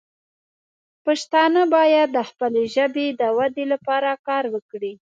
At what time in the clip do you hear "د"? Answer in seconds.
2.13-2.19, 3.19-3.21